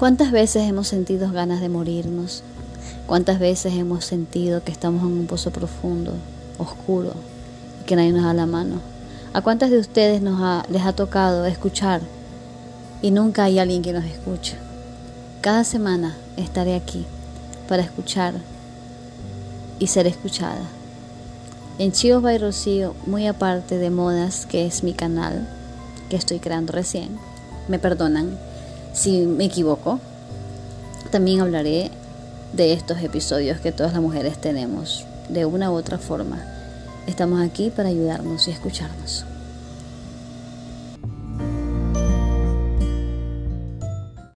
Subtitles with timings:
[0.00, 2.42] ¿Cuántas veces hemos sentido ganas de morirnos?
[3.06, 6.14] ¿Cuántas veces hemos sentido que estamos en un pozo profundo,
[6.56, 7.12] oscuro,
[7.82, 8.76] y que nadie nos da la mano?
[9.34, 12.00] ¿A cuántas de ustedes nos les ha tocado escuchar
[13.02, 14.56] y nunca hay alguien que nos escuche?
[15.42, 17.04] Cada semana estaré aquí
[17.68, 18.32] para escuchar
[19.78, 20.62] y ser escuchada.
[21.78, 25.46] En Chivos by Rocío, muy aparte de modas, que es mi canal,
[26.08, 27.18] que estoy creando recién,
[27.68, 28.38] me perdonan
[28.92, 30.00] si me equivoco,
[31.10, 31.90] también hablaré
[32.52, 36.44] de estos episodios que todas las mujeres tenemos, de una u otra forma.
[37.06, 39.24] Estamos aquí para ayudarnos y escucharnos.